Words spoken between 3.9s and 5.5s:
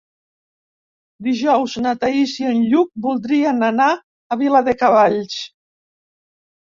a Viladecavalls.